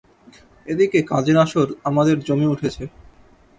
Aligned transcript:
এ 0.67 0.73
দিকে 0.79 0.99
কাজের 1.11 1.37
আসর 1.43 1.67
আমাদের 1.89 2.17
জমে 2.27 2.51
উঠেছে। 2.53 2.83